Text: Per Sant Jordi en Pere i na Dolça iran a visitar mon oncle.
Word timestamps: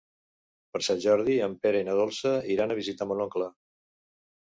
Per 0.77 0.81
Sant 0.87 1.03
Jordi 1.03 1.35
en 1.49 1.55
Pere 1.67 1.83
i 1.85 1.89
na 1.91 1.99
Dolça 2.01 2.35
iran 2.57 2.75
a 2.75 2.81
visitar 2.83 3.11
mon 3.13 3.25
oncle. 3.31 3.55